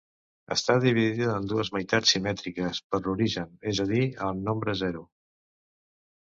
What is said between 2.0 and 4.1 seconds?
simètriques per l'origen, és a dir,